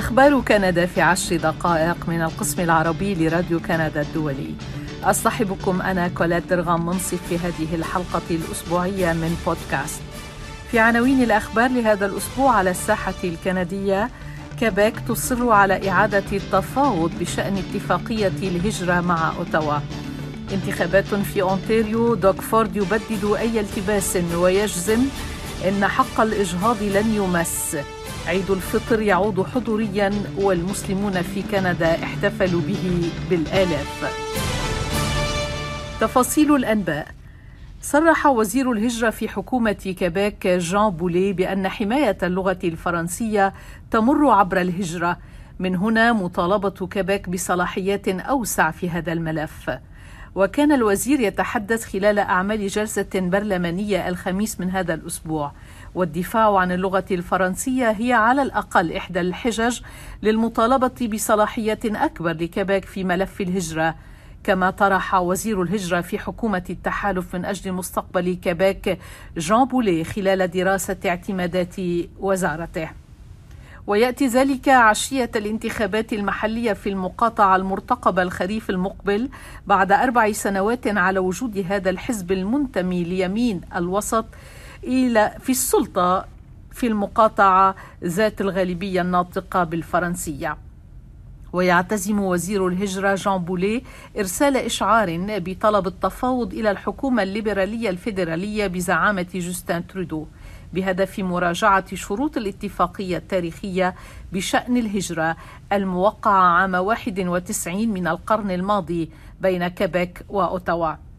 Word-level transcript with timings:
أخبار 0.00 0.40
كندا 0.40 0.86
في 0.86 1.00
عشر 1.00 1.36
دقائق 1.36 1.96
من 2.08 2.22
القسم 2.22 2.62
العربي 2.62 3.14
لراديو 3.14 3.60
كندا 3.60 4.00
الدولي. 4.00 4.54
أصطحبكم 5.04 5.82
أنا 5.82 6.08
كولاد 6.08 6.42
درغام 6.48 6.86
منصف 6.86 7.18
في 7.28 7.38
هذه 7.38 7.74
الحلقة 7.74 8.22
الأسبوعية 8.30 9.12
من 9.12 9.36
بودكاست. 9.46 10.00
في 10.70 10.78
عناوين 10.78 11.22
الأخبار 11.22 11.70
لهذا 11.70 12.06
الأسبوع 12.06 12.54
على 12.54 12.70
الساحة 12.70 13.14
الكندية 13.24 14.10
كيبيك 14.60 15.00
تصر 15.08 15.50
على 15.50 15.90
إعادة 15.90 16.24
التفاوض 16.32 17.10
بشأن 17.20 17.56
اتفاقية 17.56 18.32
الهجرة 18.42 19.00
مع 19.00 19.32
أوتاوا. 19.38 19.78
انتخابات 20.52 21.14
في 21.14 21.42
أونتاريو 21.42 22.14
دوغ 22.14 22.32
فورد 22.32 22.76
يبدد 22.76 23.36
أي 23.38 23.60
التباس 23.60 24.18
ويجزم 24.34 25.00
إن 25.68 25.86
حق 25.86 26.20
الإجهاض 26.20 26.82
لن 26.82 27.14
يمس. 27.14 27.76
عيد 28.26 28.50
الفطر 28.50 29.02
يعود 29.02 29.46
حضوريا 29.46 30.12
والمسلمون 30.38 31.22
في 31.22 31.42
كندا 31.42 32.04
احتفلوا 32.04 32.60
به 32.60 33.10
بالآلاف. 33.30 34.14
تفاصيل 36.00 36.54
الأنباء. 36.54 37.06
صرح 37.82 38.26
وزير 38.26 38.72
الهجرة 38.72 39.10
في 39.10 39.28
حكومة 39.28 39.72
كيبيك 39.72 40.46
جان 40.46 40.90
بولي 40.90 41.32
بأن 41.32 41.68
حماية 41.68 42.18
اللغة 42.22 42.58
الفرنسية 42.64 43.54
تمر 43.90 44.30
عبر 44.30 44.60
الهجرة. 44.60 45.18
من 45.58 45.76
هنا 45.76 46.12
مطالبة 46.12 46.86
كيبيك 46.86 47.28
بصلاحيات 47.28 48.08
أوسع 48.08 48.70
في 48.70 48.90
هذا 48.90 49.12
الملف. 49.12 49.70
وكان 50.34 50.72
الوزير 50.72 51.20
يتحدث 51.20 51.84
خلال 51.84 52.18
أعمال 52.18 52.68
جلسة 52.68 53.06
برلمانية 53.14 54.08
الخميس 54.08 54.60
من 54.60 54.70
هذا 54.70 54.94
الأسبوع. 54.94 55.52
والدفاع 55.94 56.58
عن 56.58 56.72
اللغة 56.72 57.04
الفرنسية 57.10 57.90
هي 57.90 58.12
على 58.12 58.42
الأقل 58.42 58.92
إحدى 58.92 59.20
الحجج 59.20 59.80
للمطالبة 60.22 61.08
بصلاحية 61.12 61.78
أكبر 61.84 62.32
لكيبيك 62.32 62.84
في 62.84 63.04
ملف 63.04 63.40
الهجرة. 63.40 63.94
كما 64.44 64.70
طرح 64.70 65.14
وزير 65.14 65.62
الهجرة 65.62 66.00
في 66.00 66.18
حكومة 66.18 66.64
التحالف 66.70 67.34
من 67.36 67.44
أجل 67.44 67.72
مستقبل 67.72 68.34
كيبيك 68.34 68.98
جان 69.36 69.64
بولي 69.64 70.04
خلال 70.04 70.50
دراسة 70.50 70.96
اعتمادات 71.06 71.76
وزارته. 72.20 72.88
ويأتي 73.90 74.26
ذلك 74.26 74.68
عشية 74.68 75.30
الانتخابات 75.36 76.12
المحلية 76.12 76.72
في 76.72 76.88
المقاطعة 76.88 77.56
المرتقبة 77.56 78.22
الخريف 78.22 78.70
المقبل 78.70 79.28
بعد 79.66 79.92
أربع 79.92 80.32
سنوات 80.32 80.86
على 80.86 81.18
وجود 81.18 81.64
هذا 81.68 81.90
الحزب 81.90 82.32
المنتمي 82.32 83.04
ليمين 83.04 83.60
الوسط 83.76 84.24
إلى 84.84 85.34
في 85.40 85.50
السلطة 85.50 86.26
في 86.72 86.86
المقاطعة 86.86 87.74
ذات 88.04 88.40
الغالبية 88.40 89.00
الناطقة 89.00 89.64
بالفرنسية. 89.64 90.56
ويعتزم 91.52 92.20
وزير 92.20 92.68
الهجرة 92.68 93.14
جان 93.14 93.38
بولي 93.38 93.82
إرسال 94.18 94.56
إشعار 94.56 95.26
بطلب 95.28 95.86
التفاوض 95.86 96.54
إلى 96.54 96.70
الحكومة 96.70 97.22
الليبرالية 97.22 97.90
الفيدرالية 97.90 98.66
بزعامة 98.66 99.26
جوستين 99.34 99.86
ترودو. 99.86 100.26
بهدف 100.72 101.18
مراجعة 101.18 101.94
شروط 101.94 102.36
الاتفاقية 102.36 103.16
التاريخية 103.16 103.94
بشأن 104.32 104.76
الهجرة 104.76 105.36
الموقعة 105.72 106.60
عام 106.60 106.74
91 106.74 107.88
من 107.88 108.06
القرن 108.06 108.50
الماضي 108.50 109.10
بين 109.40 109.68
كيبيك 109.68 110.24
وأوتاوا. 110.28 111.09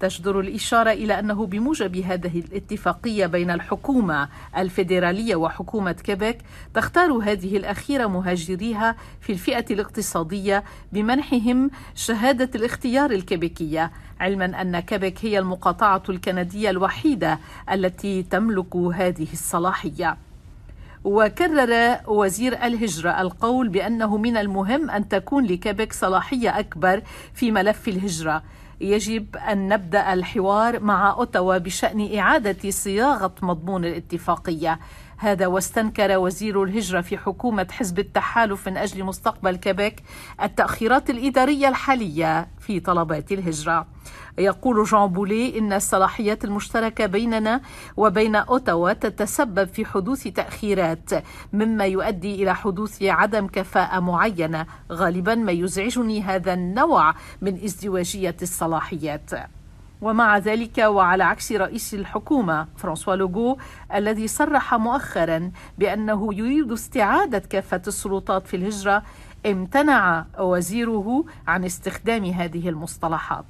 تجدر 0.00 0.40
الإشارة 0.40 0.90
إلى 0.90 1.18
أنه 1.18 1.46
بموجب 1.46 1.96
هذه 1.96 2.38
الاتفاقية 2.38 3.26
بين 3.26 3.50
الحكومة 3.50 4.28
الفيدرالية 4.56 5.36
وحكومة 5.36 5.92
كيبيك 5.92 6.38
تختار 6.74 7.12
هذه 7.12 7.56
الأخيرة 7.56 8.06
مهاجريها 8.06 8.96
في 9.20 9.32
الفئة 9.32 9.64
الاقتصادية 9.70 10.64
بمنحهم 10.92 11.70
شهادة 11.94 12.50
الاختيار 12.54 13.10
الكيبيكية 13.10 13.92
علما 14.20 14.60
أن 14.60 14.80
كيبيك 14.80 15.24
هي 15.24 15.38
المقاطعة 15.38 16.02
الكندية 16.08 16.70
الوحيدة 16.70 17.38
التي 17.72 18.22
تملك 18.22 18.76
هذه 18.76 19.26
الصلاحية. 19.32 20.16
وكرر 21.04 21.96
وزير 22.06 22.64
الهجرة 22.66 23.20
القول 23.20 23.68
بأنه 23.68 24.16
من 24.16 24.36
المهم 24.36 24.90
أن 24.90 25.08
تكون 25.08 25.44
لكيبيك 25.44 25.92
صلاحية 25.92 26.58
أكبر 26.58 27.02
في 27.34 27.50
ملف 27.50 27.88
الهجرة 27.88 28.42
يجب 28.80 29.36
أن 29.36 29.68
نبدأ 29.68 30.12
الحوار 30.12 30.80
مع 30.80 31.10
أوتاوا 31.10 31.58
بشأن 31.58 32.18
إعادة 32.18 32.70
صياغة 32.70 33.34
مضمون 33.42 33.84
الاتفاقية. 33.84 34.78
هذا 35.18 35.46
واستنكر 35.46 36.18
وزير 36.18 36.62
الهجرة 36.62 37.00
في 37.00 37.18
حكومة 37.18 37.66
حزب 37.70 37.98
التحالف 37.98 38.68
من 38.68 38.76
أجل 38.76 39.04
مستقبل 39.04 39.56
كيبيك 39.56 40.02
التأخيرات 40.42 41.10
الإدارية 41.10 41.68
الحالية 41.68 42.48
في 42.60 42.80
طلبات 42.80 43.32
الهجرة. 43.32 43.86
يقول 44.38 44.84
جان 44.84 45.06
بولي 45.06 45.58
إن 45.58 45.72
الصلاحيات 45.72 46.44
المشتركة 46.44 47.06
بيننا 47.06 47.60
وبين 47.96 48.36
أوتاوا 48.36 48.92
تتسبب 48.92 49.68
في 49.68 49.84
حدوث 49.84 50.22
تأخيرات 50.22 51.10
مما 51.52 51.84
يؤدي 51.84 52.42
إلى 52.42 52.54
حدوث 52.54 53.02
عدم 53.02 53.46
كفاءة 53.46 54.00
معينة 54.00 54.66
غالبا 54.92 55.34
ما 55.34 55.52
يزعجني 55.52 56.22
هذا 56.22 56.54
النوع 56.54 57.14
من 57.42 57.64
ازدواجية 57.64 58.36
الصلاحيات. 58.42 59.30
ومع 60.00 60.38
ذلك 60.38 60.78
وعلى 60.78 61.24
عكس 61.24 61.52
رئيس 61.52 61.94
الحكومة 61.94 62.68
فرانسوا 62.76 63.16
لوغو 63.16 63.58
الذي 63.94 64.28
صرح 64.28 64.74
مؤخرا 64.74 65.50
بأنه 65.78 66.34
يريد 66.34 66.72
استعادة 66.72 67.38
كافة 67.38 67.82
السلطات 67.86 68.46
في 68.46 68.56
الهجرة 68.56 69.02
امتنع 69.46 70.26
وزيره 70.38 71.24
عن 71.46 71.64
استخدام 71.64 72.24
هذه 72.24 72.68
المصطلحات. 72.68 73.44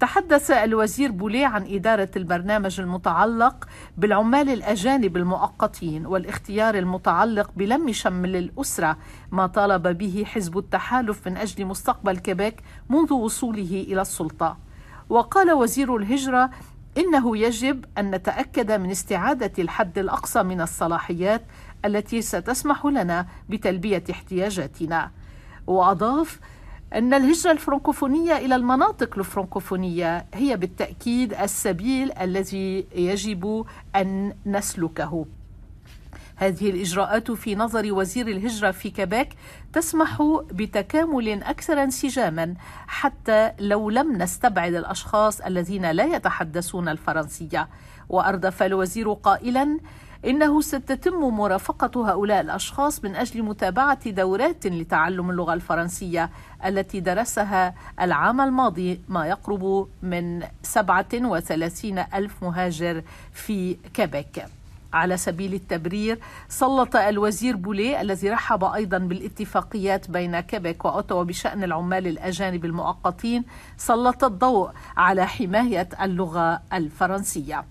تحدث 0.00 0.50
الوزير 0.50 1.10
بولي 1.10 1.44
عن 1.44 1.66
إدارة 1.74 2.10
البرنامج 2.16 2.80
المتعلق 2.80 3.68
بالعمال 3.96 4.48
الأجانب 4.48 5.16
المؤقتين 5.16 6.06
والاختيار 6.06 6.74
المتعلق 6.74 7.50
بلم 7.56 7.92
شمل 7.92 8.36
الأسرة 8.36 8.96
ما 9.32 9.46
طالب 9.46 9.98
به 9.98 10.24
حزب 10.26 10.58
التحالف 10.58 11.28
من 11.28 11.36
أجل 11.36 11.64
مستقبل 11.64 12.18
كيبيك 12.18 12.62
منذ 12.88 13.12
وصوله 13.12 13.84
إلى 13.88 14.02
السلطة. 14.02 14.63
وقال 15.08 15.52
وزير 15.52 15.96
الهجرة 15.96 16.50
إنه 16.98 17.36
يجب 17.36 17.84
أن 17.98 18.10
نتأكد 18.10 18.72
من 18.72 18.90
استعادة 18.90 19.52
الحد 19.58 19.98
الأقصى 19.98 20.42
من 20.42 20.60
الصلاحيات 20.60 21.42
التي 21.84 22.22
ستسمح 22.22 22.86
لنا 22.86 23.26
بتلبية 23.48 24.04
احتياجاتنا. 24.10 25.10
وأضاف 25.66 26.40
أن 26.94 27.14
الهجرة 27.14 27.52
الفرنكوفونية 27.52 28.36
إلى 28.36 28.56
المناطق 28.56 29.18
الفرنكوفونية 29.18 30.26
هي 30.34 30.56
بالتأكيد 30.56 31.34
السبيل 31.34 32.12
الذي 32.12 32.86
يجب 32.94 33.66
أن 33.96 34.32
نسلكه. 34.46 35.26
هذه 36.36 36.70
الإجراءات 36.70 37.30
في 37.30 37.54
نظر 37.54 37.92
وزير 37.92 38.28
الهجرة 38.28 38.70
في 38.70 38.90
كيبيك 38.90 39.28
تسمح 39.72 40.22
بتكامل 40.52 41.42
أكثر 41.42 41.82
انسجاما 41.82 42.54
حتى 42.86 43.52
لو 43.60 43.90
لم 43.90 44.16
نستبعد 44.22 44.74
الأشخاص 44.74 45.40
الذين 45.40 45.90
لا 45.90 46.04
يتحدثون 46.04 46.88
الفرنسية. 46.88 47.68
وأردف 48.08 48.62
الوزير 48.62 49.12
قائلا 49.12 49.78
إنه 50.26 50.60
ستتم 50.60 51.14
مرافقة 51.14 52.10
هؤلاء 52.10 52.40
الأشخاص 52.40 53.04
من 53.04 53.16
أجل 53.16 53.42
متابعة 53.42 54.10
دورات 54.10 54.66
لتعلم 54.66 55.30
اللغة 55.30 55.54
الفرنسية 55.54 56.30
التي 56.66 57.00
درسها 57.00 57.74
العام 58.00 58.40
الماضي 58.40 59.00
ما 59.08 59.26
يقرب 59.26 59.88
من 60.02 60.42
37 60.62 61.98
ألف 61.98 62.42
مهاجر 62.42 63.02
في 63.32 63.74
كيبيك 63.94 64.44
على 64.94 65.16
سبيل 65.16 65.54
التبرير 65.54 66.18
سلط 66.48 66.96
الوزير 66.96 67.56
بولي 67.56 68.00
الذي 68.00 68.30
رحب 68.30 68.64
أيضا 68.64 68.98
بالاتفاقيات 68.98 70.10
بين 70.10 70.40
كيبيك 70.40 70.84
وأوتاوا 70.84 71.22
بشأن 71.22 71.64
العمال 71.64 72.06
الأجانب 72.06 72.64
المؤقتين 72.64 73.44
سلط 73.76 74.24
الضوء 74.24 74.70
على 74.96 75.26
حماية 75.26 75.88
اللغة 76.02 76.62
الفرنسية. 76.72 77.64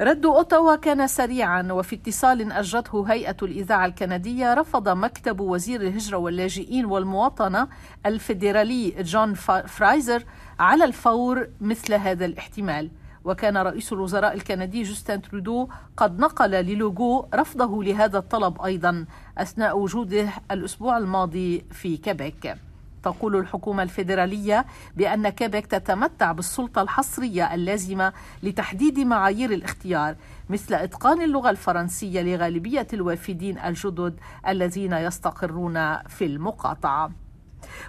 رد 0.00 0.26
أوتاوا 0.26 0.76
كان 0.76 1.06
سريعا 1.06 1.68
وفي 1.72 1.96
اتصال 1.96 2.52
أجرته 2.52 3.12
هيئة 3.12 3.36
الإذاعة 3.42 3.86
الكندية 3.86 4.54
رفض 4.54 4.88
مكتب 4.88 5.40
وزير 5.40 5.80
الهجرة 5.80 6.16
واللاجئين 6.16 6.84
والمواطنة 6.84 7.68
الفيدرالي 8.06 9.02
جون 9.02 9.34
فرايزر 9.66 10.24
على 10.58 10.84
الفور 10.84 11.48
مثل 11.60 11.94
هذا 11.94 12.24
الاحتمال. 12.24 12.90
وكان 13.26 13.56
رئيس 13.56 13.92
الوزراء 13.92 14.34
الكندي 14.34 14.82
جوستن 14.82 15.22
ترودو 15.22 15.68
قد 15.96 16.18
نقل 16.18 16.50
للوغو 16.50 17.28
رفضه 17.34 17.84
لهذا 17.84 18.18
الطلب 18.18 18.62
أيضا 18.62 19.06
أثناء 19.38 19.78
وجوده 19.78 20.28
الأسبوع 20.50 20.98
الماضي 20.98 21.64
في 21.72 21.96
كيبيك 21.96 22.56
تقول 23.02 23.36
الحكومة 23.36 23.82
الفيدرالية 23.82 24.66
بأن 24.96 25.28
كيبك 25.28 25.66
تتمتع 25.66 26.32
بالسلطة 26.32 26.82
الحصرية 26.82 27.54
اللازمة 27.54 28.12
لتحديد 28.42 28.98
معايير 28.98 29.50
الاختيار 29.50 30.16
مثل 30.50 30.74
إتقان 30.74 31.22
اللغة 31.22 31.50
الفرنسية 31.50 32.22
لغالبية 32.22 32.86
الوافدين 32.92 33.58
الجدد 33.58 34.14
الذين 34.48 34.92
يستقرون 34.92 35.98
في 36.02 36.26
المقاطعة. 36.26 37.25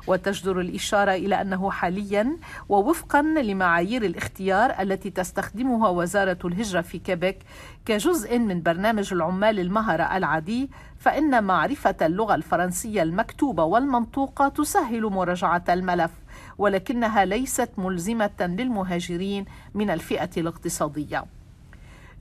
وتجدر 0.07 0.59
الإشارة 0.59 1.11
إلى 1.11 1.41
أنه 1.41 1.71
حاليا 1.71 2.37
ووفقا 2.69 3.21
لمعايير 3.21 4.03
الاختيار 4.05 4.81
التي 4.81 5.09
تستخدمها 5.09 5.89
وزارة 5.89 6.37
الهجرة 6.45 6.81
في 6.81 6.99
كيبيك 6.99 7.37
كجزء 7.85 8.39
من 8.39 8.61
برنامج 8.61 9.13
العمال 9.13 9.59
المهرة 9.59 10.17
العادي 10.17 10.69
فإن 10.99 11.43
معرفة 11.43 11.95
اللغة 12.01 12.35
الفرنسية 12.35 13.03
المكتوبة 13.03 13.63
والمنطوقة 13.63 14.47
تسهل 14.47 15.03
مراجعة 15.03 15.63
الملف 15.69 16.11
ولكنها 16.57 17.25
ليست 17.25 17.69
ملزمة 17.77 18.29
للمهاجرين 18.39 19.45
من 19.73 19.89
الفئة 19.89 20.29
الاقتصادية. 20.37 21.36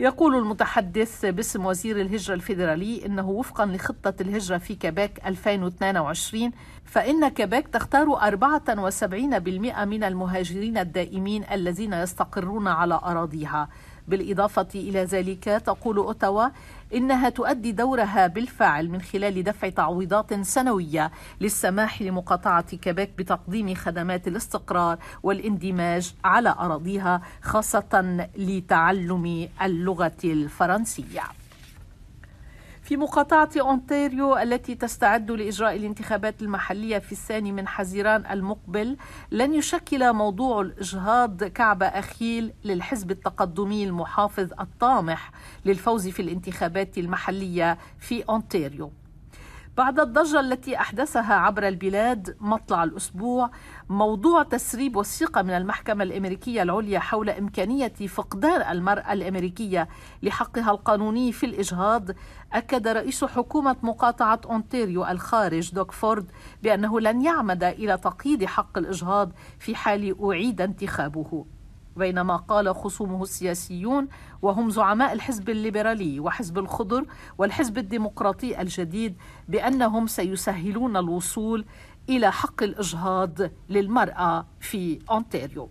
يقول 0.01 0.35
المتحدث 0.35 1.25
باسم 1.27 1.67
وزير 1.67 2.01
الهجرة 2.01 2.35
الفيدرالي 2.35 3.07
إنه 3.07 3.31
وفقا 3.31 3.67
لخطة 3.67 4.15
الهجرة 4.21 4.59
في 4.59 4.75
كيبيك 4.75 5.27
2022 5.27 6.53
فإن 6.85 7.29
كيبيك 7.29 7.69
تختار 7.69 8.07
74% 8.21 9.05
من 9.85 10.05
المهاجرين 10.05 10.79
الدائمين 10.79 11.45
الذين 11.53 11.93
يستقرون 11.93 12.69
على 12.69 12.95
أراضيها. 12.95 13.69
بالإضافة 14.09 14.69
إلى 14.75 15.05
ذلك 15.05 15.45
تقول 15.45 15.97
أوتاوا 15.97 16.49
إنها 16.95 17.29
تؤدي 17.29 17.73
دورها 17.73 18.27
بالفعل 18.27 18.89
من 18.89 19.01
خلال 19.01 19.43
دفع 19.43 19.69
تعويضات 19.69 20.35
سنوية 20.35 21.11
للسماح 21.41 22.03
لمقاطعة 22.03 22.77
كيبيك 22.77 23.11
بتقديم 23.19 23.75
خدمات 23.75 24.29
الاستقرار 24.29 24.99
والاندماج 25.23 26.15
على 26.25 26.55
أراضيها 26.59 27.23
خاصة 27.43 28.27
لتعلم 28.37 29.49
اللغة 29.63 30.17
الفرنسية. 30.25 31.23
في 32.87 32.97
مقاطعة 32.97 33.51
أونتاريو 33.61 34.37
التي 34.39 34.75
تستعد 34.75 35.31
لإجراء 35.31 35.77
الانتخابات 35.77 36.43
المحلية 36.43 36.99
في 36.99 37.13
الثاني 37.13 37.53
من 37.53 37.69
حزيران 37.69 38.27
المقبل 38.31 38.97
لن 39.31 39.55
يشكل 39.55 40.13
موضوع 40.13 40.61
الإجهاض 40.61 41.45
كعب 41.45 41.83
أخيل 41.83 42.53
للحزب 42.65 43.11
التقدمي 43.11 43.85
المحافظ 43.85 44.53
الطامح 44.61 45.31
للفوز 45.65 46.09
في 46.09 46.23
الانتخابات 46.23 46.99
المحلية 46.99 47.79
في 47.99 48.23
أونتاريو. 48.23 48.93
بعد 49.77 50.01
الضجة 50.01 50.41
التي 50.41 50.77
أحدثها 50.77 51.35
عبر 51.35 51.69
البلاد 51.69 52.37
مطلع 52.41 52.85
الأسبوع 52.85 53.51
موضوع 53.89 54.43
تسريب 54.43 54.97
وثيقة 54.97 55.43
من 55.43 55.51
المحكمة 55.51 56.05
الأمريكية 56.05 56.63
العليا 56.63 56.99
حول 56.99 57.31
إمكانية 57.31 57.89
فقدان 57.89 58.77
المرأة 58.77 59.13
الأمريكية 59.13 59.89
لحقها 60.23 60.71
القانوني 60.71 61.33
في 61.33 61.47
الإجهاض 61.47 62.11
أكد 62.53 62.89
رئيس 62.89 63.25
حكومة 63.25 63.77
مقاطعة 63.83 64.41
أونتاريو 64.45 65.07
الخارج 65.07 65.75
دوغ 65.75 65.93
فورد 65.93 66.31
بأنه 66.63 67.01
لن 67.01 67.23
يعمد 67.23 67.65
إلى 67.65 67.97
تقييد 67.99 68.45
حق 68.45 68.79
الإجهاض 68.79 69.33
في 69.59 69.75
حال 69.75 70.25
أعيد 70.25 70.61
انتخابه. 70.61 71.47
بينما 71.97 72.37
قال 72.37 72.75
خصومه 72.75 73.23
السياسيون 73.23 74.09
وهم 74.43 74.71
زعماء 74.71 75.13
الحزب 75.13 75.51
الليبرالي 75.51 76.21
وحزب 76.21 76.59
الخضر 76.59 77.07
والحزب 77.39 77.79
الديمقراطي 77.79 78.61
الجديد 78.61 79.17
بأنهم 79.49 80.07
سيسهلون 80.07 80.97
الوصول 80.97 81.65
إلى 82.09 82.33
حق 82.33 82.63
الإجهاض 82.63 83.39
للمرأة 83.69 84.47
في 84.61 84.99
أونتاريو. 85.11 85.71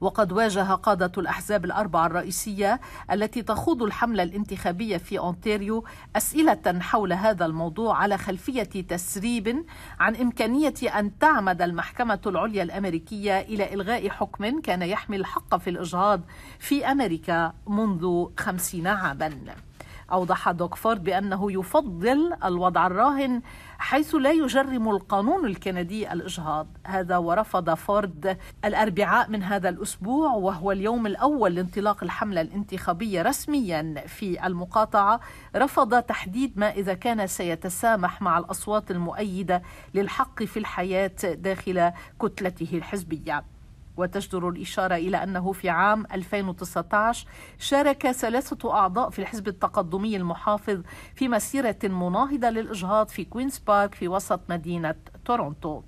وقد 0.00 0.32
واجه 0.32 0.74
قادة 0.74 1.12
الأحزاب 1.18 1.64
الأربعة 1.64 2.06
الرئيسية 2.06 2.80
التي 3.12 3.42
تخوض 3.42 3.82
الحملة 3.82 4.22
الانتخابية 4.22 4.96
في 4.96 5.18
أونتاريو 5.18 5.84
أسئلة 6.16 6.80
حول 6.80 7.12
هذا 7.12 7.46
الموضوع 7.46 7.96
على 7.96 8.18
خلفية 8.18 8.62
تسريب 8.62 9.64
عن 10.00 10.16
إمكانية 10.16 10.74
أن 10.98 11.18
تعمد 11.18 11.62
المحكمة 11.62 12.20
العليا 12.26 12.62
الأمريكية 12.62 13.40
إلى 13.40 13.74
إلغاء 13.74 14.08
حكم 14.08 14.60
كان 14.60 14.82
يحمل 14.82 15.20
الحق 15.20 15.56
في 15.56 15.70
الإجهاض 15.70 16.20
في 16.58 16.86
أمريكا 16.86 17.52
منذ 17.66 18.26
خمسين 18.38 18.86
عاماً. 18.86 19.67
أوضح 20.12 20.50
دوكفورد 20.50 21.04
بأنه 21.04 21.52
يفضل 21.52 22.32
الوضع 22.44 22.86
الراهن 22.86 23.42
حيث 23.78 24.14
لا 24.14 24.30
يجرم 24.30 24.88
القانون 24.88 25.46
الكندي 25.46 26.12
الإجهاض. 26.12 26.66
هذا 26.86 27.16
ورفض 27.16 27.74
فورد 27.74 28.38
الأربعاء 28.64 29.30
من 29.30 29.42
هذا 29.42 29.68
الأسبوع 29.68 30.30
وهو 30.32 30.72
اليوم 30.72 31.06
الأول 31.06 31.54
لانطلاق 31.54 32.02
الحملة 32.02 32.40
الانتخابية 32.40 33.22
رسميا 33.22 34.04
في 34.06 34.46
المقاطعة. 34.46 35.20
رفض 35.56 36.02
تحديد 36.02 36.58
ما 36.58 36.70
إذا 36.70 36.94
كان 36.94 37.26
سيتسامح 37.26 38.22
مع 38.22 38.38
الأصوات 38.38 38.90
المؤيدة 38.90 39.62
للحق 39.94 40.42
في 40.42 40.58
الحياة 40.58 41.16
داخل 41.24 41.92
كتلته 42.20 42.68
الحزبية. 42.72 43.44
وتجدر 43.98 44.48
الإشارة 44.48 44.94
إلى 44.94 45.22
أنه 45.22 45.52
في 45.52 45.68
عام 45.68 46.06
2019 46.12 47.26
شارك 47.58 48.10
ثلاثة 48.10 48.74
أعضاء 48.74 49.10
في 49.10 49.18
الحزب 49.18 49.48
التقدمي 49.48 50.16
المحافظ 50.16 50.82
في 51.14 51.28
مسيرة 51.28 51.78
مناهضة 51.84 52.50
للإجهاض 52.50 53.08
في 53.08 53.24
كوينز 53.24 53.58
بارك 53.58 53.94
في 53.94 54.08
وسط 54.08 54.40
مدينة 54.48 54.94
تورونتو. 55.24 55.82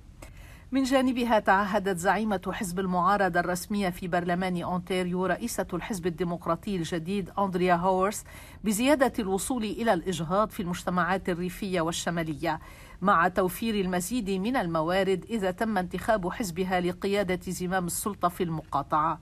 من 0.73 0.83
جانبها 0.83 1.39
تعهدت 1.39 1.99
زعيمة 1.99 2.41
حزب 2.53 2.81
المعارضة 2.81 3.41
الرسمية 3.41 3.91
في 3.91 4.09
برلمان 4.09 4.63
أونتاريو 4.63 5.27
رئيسة 5.27 5.67
الحزب 5.75 6.07
الديمقراطي 6.07 6.77
الجديد 6.77 7.31
أندريا 7.39 7.75
هورس 7.75 8.25
بزيادة 8.65 9.13
الوصول 9.19 9.65
إلى 9.65 9.93
الإجهاض 9.93 10.51
في 10.51 10.61
المجتمعات 10.61 11.29
الريفية 11.29 11.81
والشمالية. 11.81 12.61
مع 13.03 13.29
توفير 13.29 13.75
المزيد 13.75 14.31
من 14.31 14.57
الموارد 14.57 15.25
إذا 15.31 15.51
تم 15.51 15.79
انتخاب 15.79 16.29
حزبها 16.29 16.81
لقيادة 16.81 17.53
زمام 17.53 17.87
السلطة 17.87 18.29
في 18.29 18.43
المقاطعة. 18.43 19.21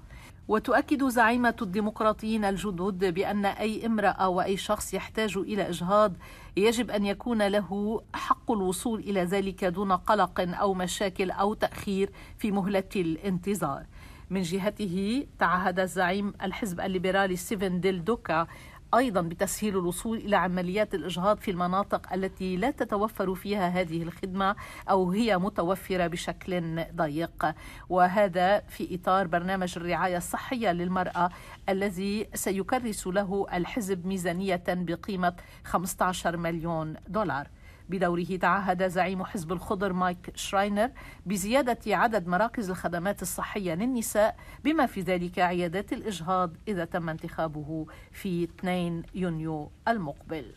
وتؤكد 0.48 1.08
زعيمة 1.08 1.56
الديمقراطيين 1.62 2.44
الجدد 2.44 3.14
بأن 3.14 3.44
أي 3.46 3.86
امرأة 3.86 4.28
وأي 4.28 4.56
شخص 4.56 4.94
يحتاج 4.94 5.36
إلى 5.36 5.68
إجهاض 5.68 6.12
يجب 6.56 6.90
أن 6.90 7.06
يكون 7.06 7.46
له 7.46 8.00
حق 8.14 8.50
الوصول 8.50 9.00
إلى 9.00 9.24
ذلك 9.24 9.64
دون 9.64 9.92
قلق 9.92 10.40
أو 10.40 10.74
مشاكل 10.74 11.30
أو 11.30 11.54
تأخير 11.54 12.10
في 12.38 12.50
مهلة 12.50 12.88
الانتظار. 12.96 13.86
من 14.30 14.42
جهته 14.42 15.26
تعهد 15.38 15.84
زعيم 15.84 16.34
الحزب 16.42 16.80
الليبرالي 16.80 17.36
ستيفن 17.36 17.80
ديل 17.80 18.04
دوكا 18.04 18.46
أيضا 18.94 19.20
بتسهيل 19.20 19.78
الوصول 19.78 20.18
إلى 20.18 20.36
عمليات 20.36 20.94
الإجهاض 20.94 21.38
في 21.38 21.50
المناطق 21.50 22.12
التي 22.12 22.56
لا 22.56 22.70
تتوفر 22.70 23.34
فيها 23.34 23.68
هذه 23.68 24.02
الخدمة 24.02 24.56
أو 24.90 25.10
هي 25.10 25.38
متوفرة 25.38 26.06
بشكل 26.06 26.84
ضيق. 26.96 27.54
وهذا 27.88 28.60
في 28.60 28.94
إطار 28.94 29.26
برنامج 29.26 29.74
الرعاية 29.76 30.16
الصحية 30.16 30.72
للمرأة 30.72 31.30
الذي 31.68 32.28
سيكرس 32.34 33.06
له 33.06 33.46
الحزب 33.52 34.06
ميزانية 34.06 34.64
بقيمة 34.68 35.34
15 35.64 36.36
مليون 36.36 36.94
دولار. 37.08 37.48
بدوره 37.88 38.36
تعهد 38.36 38.88
زعيم 38.88 39.24
حزب 39.24 39.52
الخضر 39.52 39.92
مايك 39.92 40.32
شراينر 40.34 40.90
بزيادة 41.26 41.96
عدد 41.96 42.26
مراكز 42.26 42.70
الخدمات 42.70 43.22
الصحية 43.22 43.74
للنساء 43.74 44.36
بما 44.64 44.86
في 44.86 45.00
ذلك 45.00 45.38
عيادات 45.38 45.92
الإجهاض 45.92 46.50
إذا 46.68 46.84
تم 46.84 47.08
انتخابه 47.08 47.86
في 48.12 48.44
2 48.44 49.02
يونيو 49.14 49.70
المقبل. 49.88 50.54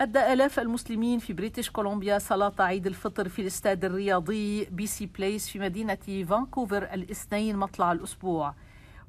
أدى 0.00 0.32
آلاف 0.32 0.60
المسلمين 0.60 1.18
في 1.18 1.32
بريتش 1.32 1.70
كولومبيا 1.70 2.18
صلاة 2.18 2.52
عيد 2.58 2.86
الفطر 2.86 3.28
في 3.28 3.42
الاستاد 3.42 3.84
الرياضي 3.84 4.64
بي 4.64 4.86
سي 4.86 5.06
بليس 5.06 5.48
في 5.48 5.58
مدينة 5.58 6.24
فانكوفر 6.28 6.82
الاثنين 6.94 7.56
مطلع 7.56 7.92
الأسبوع. 7.92 8.54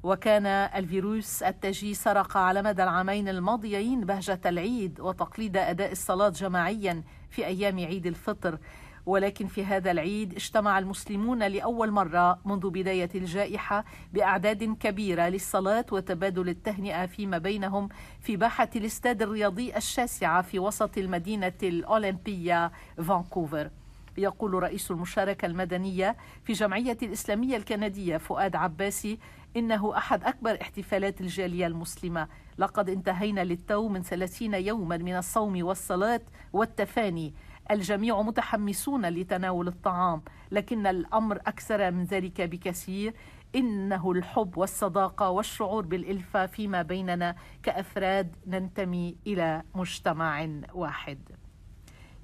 وكان 0.06 0.46
الفيروس 0.46 1.42
التاجي 1.42 1.94
سرق 1.94 2.36
على 2.36 2.62
مدى 2.62 2.82
العامين 2.82 3.28
الماضيين 3.28 4.00
بهجة 4.00 4.40
العيد 4.46 5.00
وتقليد 5.00 5.56
أداء 5.56 5.92
الصلاة 5.92 6.28
جماعيا 6.28 7.02
في 7.30 7.46
أيام 7.46 7.78
عيد 7.78 8.06
الفطر. 8.06 8.58
ولكن 9.06 9.46
في 9.46 9.64
هذا 9.64 9.90
العيد 9.90 10.32
اجتمع 10.34 10.78
المسلمون 10.78 11.42
لأول 11.42 11.90
مرة 11.90 12.38
منذ 12.44 12.70
بداية 12.70 13.10
الجائحة 13.14 13.84
بأعداد 14.12 14.76
كبيرة 14.80 15.28
للصلاة 15.28 15.86
وتبادل 15.92 16.48
التهنئة 16.48 17.06
فيما 17.06 17.38
بينهم 17.38 17.88
في 18.20 18.36
باحة 18.36 18.70
الاستاد 18.76 19.22
الرياضي 19.22 19.76
الشاسعة 19.76 20.42
في 20.42 20.58
وسط 20.58 20.98
المدينة 20.98 21.52
الأولمبية 21.62 22.72
فانكوفر. 22.96 23.70
يقول 24.18 24.54
رئيس 24.54 24.90
المشاركة 24.90 25.46
المدنية 25.46 26.16
في 26.44 26.52
جمعية 26.52 26.98
الإسلامية 27.02 27.56
الكندية 27.56 28.16
فؤاد 28.16 28.56
عباسي 28.56 29.18
إنه 29.56 29.96
أحد 29.96 30.24
أكبر 30.24 30.58
احتفالات 30.62 31.20
الجالية 31.20 31.66
المسلمة. 31.66 32.28
لقد 32.58 32.88
انتهينا 32.90 33.44
للتو 33.44 33.88
من 33.88 34.02
ثلاثين 34.02 34.54
يوما 34.54 34.96
من 34.96 35.16
الصوم 35.16 35.64
والصلاة 35.64 36.20
والتفاني. 36.52 37.34
الجميع 37.70 38.22
متحمسون 38.22 39.06
لتناول 39.06 39.68
الطعام 39.68 40.22
لكن 40.50 40.86
الأمر 40.86 41.36
أكثر 41.36 41.90
من 41.90 42.04
ذلك 42.04 42.40
بكثير. 42.40 43.14
إنه 43.54 44.12
الحب 44.12 44.58
والصداقة 44.58 45.30
والشعور 45.30 45.86
بالالفه 45.86 46.46
فيما 46.46 46.82
بيننا 46.82 47.36
كأفراد 47.62 48.36
ننتمي 48.46 49.16
إلى 49.26 49.62
مجتمع 49.74 50.48
واحد. 50.74 51.18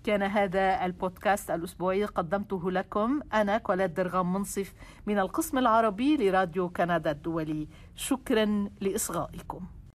كان 0.04 0.22
هذا 0.22 0.84
البودكاست 0.84 1.50
الأسبوعي 1.50 2.04
قدمته 2.04 2.70
لكم 2.70 3.20
أنا 3.32 3.58
كولاد 3.58 3.94
درغام 3.94 4.32
منصف 4.32 4.74
من 5.06 5.18
القسم 5.18 5.58
العربي 5.58 6.16
لراديو 6.16 6.68
كندا 6.68 7.10
الدولي. 7.10 7.68
شكرا 7.96 8.70
لإصغائكم. 8.80 9.60